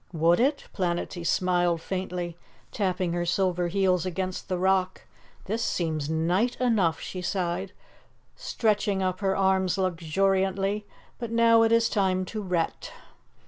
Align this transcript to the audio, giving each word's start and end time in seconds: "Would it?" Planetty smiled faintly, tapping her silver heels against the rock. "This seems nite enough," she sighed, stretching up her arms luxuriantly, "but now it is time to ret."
"Would 0.13 0.39
it?" 0.39 0.65
Planetty 0.73 1.23
smiled 1.23 1.79
faintly, 1.79 2.35
tapping 2.71 3.13
her 3.13 3.23
silver 3.23 3.67
heels 3.67 4.03
against 4.03 4.49
the 4.49 4.57
rock. 4.57 5.03
"This 5.45 5.63
seems 5.63 6.09
nite 6.09 6.59
enough," 6.59 6.99
she 6.99 7.21
sighed, 7.21 7.71
stretching 8.35 9.03
up 9.03 9.19
her 9.19 9.35
arms 9.37 9.77
luxuriantly, 9.77 10.87
"but 11.19 11.29
now 11.29 11.61
it 11.61 11.71
is 11.71 11.87
time 11.87 12.25
to 12.33 12.41
ret." 12.41 12.91